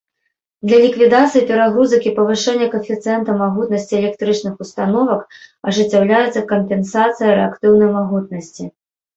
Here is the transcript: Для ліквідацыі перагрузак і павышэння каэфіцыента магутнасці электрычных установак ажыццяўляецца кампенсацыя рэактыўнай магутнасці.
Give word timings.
Для 0.69 0.77
ліквідацыі 0.83 1.43
перагрузак 1.49 2.07
і 2.11 2.13
павышэння 2.19 2.67
каэфіцыента 2.73 3.31
магутнасці 3.43 3.93
электрычных 4.01 4.53
установак 4.65 5.21
ажыццяўляецца 5.73 6.47
кампенсацыя 6.53 7.31
рэактыўнай 7.39 7.89
магутнасці. 8.01 8.63